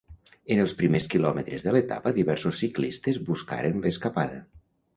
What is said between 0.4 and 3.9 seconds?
En els primers quilòmetres de l'etapa diversos ciclistes buscaren